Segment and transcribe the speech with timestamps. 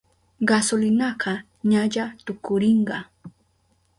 [0.49, 1.31] Gasolinaka
[1.71, 2.97] ñalla tukurinka.